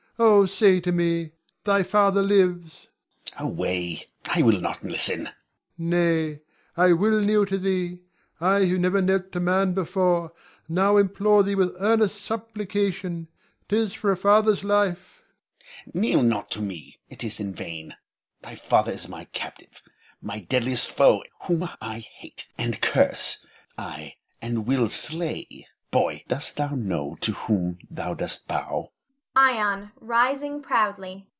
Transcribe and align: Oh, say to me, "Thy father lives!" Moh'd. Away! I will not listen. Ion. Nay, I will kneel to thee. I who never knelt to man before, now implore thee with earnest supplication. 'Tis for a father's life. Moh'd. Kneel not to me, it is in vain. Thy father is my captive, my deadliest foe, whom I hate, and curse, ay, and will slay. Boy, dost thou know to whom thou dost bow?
Oh, 0.23 0.45
say 0.45 0.79
to 0.81 0.91
me, 0.91 1.31
"Thy 1.63 1.81
father 1.81 2.21
lives!" 2.21 2.85
Moh'd. 3.39 3.51
Away! 3.51 4.05
I 4.25 4.43
will 4.43 4.61
not 4.61 4.83
listen. 4.83 5.25
Ion. 5.25 5.33
Nay, 5.79 6.39
I 6.77 6.93
will 6.93 7.19
kneel 7.21 7.47
to 7.47 7.57
thee. 7.57 8.01
I 8.39 8.65
who 8.65 8.77
never 8.77 9.01
knelt 9.01 9.31
to 9.31 9.39
man 9.39 9.73
before, 9.73 10.31
now 10.69 10.97
implore 10.97 11.41
thee 11.41 11.55
with 11.55 11.73
earnest 11.79 12.23
supplication. 12.23 13.29
'Tis 13.67 13.93
for 13.95 14.11
a 14.11 14.17
father's 14.17 14.63
life. 14.63 15.23
Moh'd. 15.87 15.95
Kneel 15.95 16.21
not 16.21 16.51
to 16.51 16.61
me, 16.61 16.99
it 17.09 17.23
is 17.23 17.39
in 17.39 17.55
vain. 17.55 17.95
Thy 18.43 18.53
father 18.53 18.91
is 18.91 19.07
my 19.09 19.25
captive, 19.25 19.81
my 20.21 20.37
deadliest 20.41 20.91
foe, 20.91 21.23
whom 21.45 21.67
I 21.81 21.97
hate, 21.97 22.47
and 22.59 22.79
curse, 22.79 23.43
ay, 23.75 24.17
and 24.39 24.67
will 24.67 24.87
slay. 24.87 25.67
Boy, 25.89 26.23
dost 26.27 26.57
thou 26.57 26.75
know 26.75 27.17
to 27.21 27.31
whom 27.31 27.79
thou 27.89 28.13
dost 28.13 28.47
bow? 28.47 28.91